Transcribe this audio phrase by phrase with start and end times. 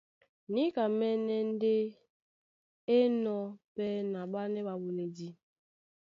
[0.53, 1.73] Níkamɛ́nɛ́ ndé
[2.93, 3.39] é enɔ̄
[3.75, 5.27] pɛ́ na ɓánɛ́ ɓaɓoledi.